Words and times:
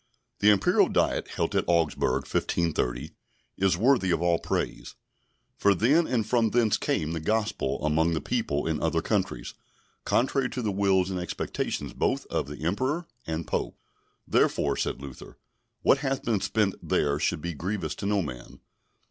The 0.39 0.49
Imperial 0.49 0.89
Diet 0.89 1.27
held 1.27 1.53
at 1.55 1.63
Augsburg, 1.67 2.23
1530, 2.23 3.11
is 3.57 3.77
worthy 3.77 4.09
of 4.09 4.19
all 4.19 4.39
praise; 4.39 4.95
for 5.59 5.75
then 5.75 6.07
and 6.07 6.25
from 6.25 6.49
thence 6.49 6.75
came 6.75 7.11
the 7.11 7.19
Gospel 7.19 7.79
among 7.85 8.15
the 8.15 8.19
people 8.19 8.65
in 8.65 8.81
other 8.81 9.03
countries, 9.03 9.53
contrary 10.03 10.49
to 10.49 10.63
the 10.63 10.71
wills 10.71 11.11
and 11.11 11.19
expectations 11.19 11.93
both 11.93 12.25
of 12.31 12.49
Emperor 12.51 13.05
and 13.27 13.45
Pope; 13.45 13.77
therefore, 14.27 14.75
said 14.75 14.99
Luther, 15.03 15.37
what 15.83 15.99
hath 15.99 16.23
been 16.23 16.41
spent 16.41 16.73
there 16.81 17.19
should 17.19 17.39
be 17.43 17.53
grievous 17.53 17.93
to 17.93 18.07
no 18.07 18.23
man. 18.23 18.59